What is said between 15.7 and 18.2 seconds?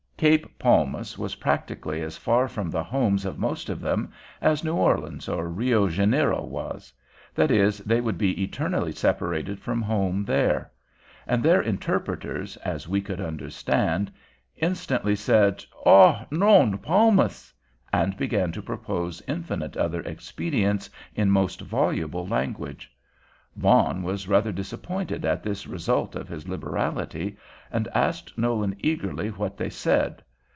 "Ah, non Palmas," and